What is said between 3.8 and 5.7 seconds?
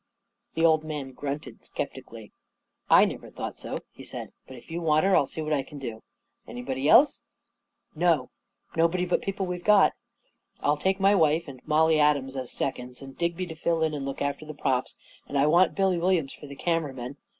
he said." But if you want her, I'll see what I